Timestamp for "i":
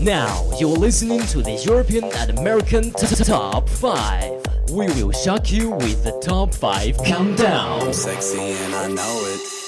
8.74-8.88